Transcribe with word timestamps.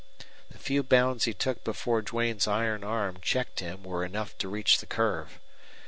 The 0.49 0.57
few 0.57 0.81
bounds 0.81 1.25
he 1.25 1.33
took 1.35 1.63
before 1.63 2.01
Duane's 2.01 2.47
iron 2.47 2.83
arm 2.83 3.19
checked 3.21 3.59
him 3.59 3.83
were 3.83 4.03
enough 4.03 4.35
to 4.39 4.49
reach 4.49 4.79
the 4.79 4.87
curve. 4.87 5.39